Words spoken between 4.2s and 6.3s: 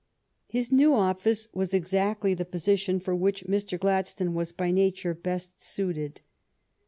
was by nature best suited.